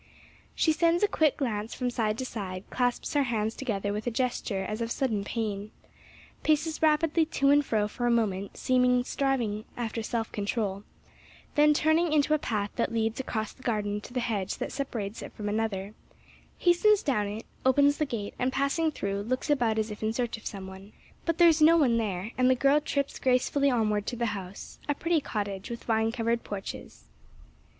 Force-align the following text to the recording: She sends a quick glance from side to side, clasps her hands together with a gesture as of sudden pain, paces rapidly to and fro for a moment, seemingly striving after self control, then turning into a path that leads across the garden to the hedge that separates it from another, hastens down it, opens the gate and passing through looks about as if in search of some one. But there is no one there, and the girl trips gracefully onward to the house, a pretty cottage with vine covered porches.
She 0.55 0.71
sends 0.73 1.03
a 1.03 1.07
quick 1.07 1.37
glance 1.37 1.75
from 1.75 1.91
side 1.91 2.17
to 2.17 2.25
side, 2.25 2.63
clasps 2.71 3.13
her 3.13 3.21
hands 3.21 3.55
together 3.55 3.93
with 3.93 4.07
a 4.07 4.09
gesture 4.09 4.63
as 4.63 4.81
of 4.81 4.89
sudden 4.89 5.23
pain, 5.23 5.69
paces 6.41 6.81
rapidly 6.81 7.23
to 7.23 7.51
and 7.51 7.63
fro 7.63 7.87
for 7.87 8.07
a 8.07 8.09
moment, 8.09 8.57
seemingly 8.57 9.03
striving 9.03 9.63
after 9.77 10.01
self 10.01 10.31
control, 10.31 10.83
then 11.53 11.71
turning 11.75 12.11
into 12.13 12.33
a 12.33 12.39
path 12.39 12.71
that 12.77 12.91
leads 12.91 13.19
across 13.19 13.53
the 13.53 13.61
garden 13.61 14.01
to 14.01 14.11
the 14.11 14.21
hedge 14.21 14.55
that 14.57 14.71
separates 14.71 15.21
it 15.21 15.33
from 15.33 15.47
another, 15.47 15.93
hastens 16.57 17.03
down 17.03 17.27
it, 17.27 17.45
opens 17.63 17.99
the 17.99 18.05
gate 18.07 18.33
and 18.39 18.51
passing 18.51 18.91
through 18.91 19.21
looks 19.21 19.51
about 19.51 19.77
as 19.77 19.91
if 19.91 20.01
in 20.01 20.11
search 20.13 20.35
of 20.35 20.47
some 20.47 20.65
one. 20.65 20.93
But 21.25 21.37
there 21.37 21.47
is 21.47 21.61
no 21.61 21.77
one 21.77 21.99
there, 21.99 22.31
and 22.39 22.49
the 22.49 22.55
girl 22.55 22.81
trips 22.81 23.19
gracefully 23.19 23.69
onward 23.69 24.07
to 24.07 24.15
the 24.15 24.25
house, 24.33 24.79
a 24.89 24.95
pretty 24.95 25.21
cottage 25.21 25.69
with 25.69 25.83
vine 25.83 26.11
covered 26.11 26.43
porches. 26.43 27.05